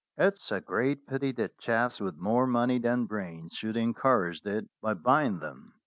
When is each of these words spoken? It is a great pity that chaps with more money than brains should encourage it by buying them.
It 0.17 0.37
is 0.37 0.51
a 0.51 0.59
great 0.59 1.05
pity 1.05 1.31
that 1.33 1.59
chaps 1.59 1.99
with 1.99 2.17
more 2.17 2.47
money 2.47 2.79
than 2.79 3.05
brains 3.05 3.53
should 3.53 3.77
encourage 3.77 4.41
it 4.47 4.67
by 4.81 4.95
buying 4.95 5.37
them. 5.37 5.75